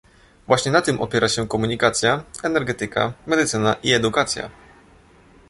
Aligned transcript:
Właśnie 0.47 0.71
na 0.71 0.81
tym 0.81 1.01
opiera 1.01 1.29
się 1.29 1.47
komunikacja, 1.47 2.23
energetyka, 2.43 3.13
medycyna 3.27 3.75
i 3.83 3.91
edukacja 3.91 4.49